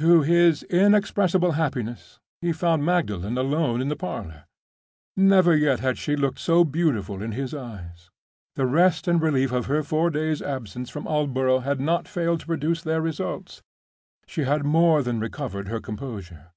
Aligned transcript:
To 0.00 0.22
his 0.22 0.62
inexpressible 0.62 1.52
happiness, 1.52 2.20
he 2.40 2.52
found 2.54 2.86
Magdalen 2.86 3.36
alone 3.36 3.82
in 3.82 3.88
the 3.88 3.96
parlor. 4.00 4.44
Never 5.14 5.54
yet 5.54 5.80
had 5.80 5.98
she 5.98 6.16
looked 6.16 6.38
so 6.38 6.64
beautiful 6.64 7.20
in 7.22 7.32
his 7.32 7.52
eyes. 7.52 8.08
The 8.56 8.64
rest 8.64 9.06
and 9.06 9.20
relief 9.20 9.52
of 9.52 9.66
her 9.66 9.82
four 9.82 10.08
days' 10.08 10.40
absence 10.40 10.88
from 10.88 11.04
Aldborough 11.06 11.60
had 11.64 11.80
not 11.82 12.08
failed 12.08 12.40
to 12.40 12.46
produce 12.46 12.80
their 12.80 13.02
results; 13.02 13.62
she 14.26 14.44
had 14.44 14.64
more 14.64 15.02
than 15.02 15.20
recovered 15.20 15.68
her 15.68 15.80
composure. 15.80 16.52